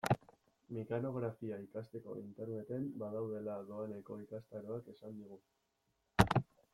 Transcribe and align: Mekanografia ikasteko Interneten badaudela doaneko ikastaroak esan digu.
Mekanografia 0.75 1.57
ikasteko 1.65 2.15
Interneten 2.21 2.87
badaudela 3.03 3.57
doaneko 3.67 4.17
ikastaroak 4.23 4.89
esan 4.95 5.21
digu. 5.21 5.39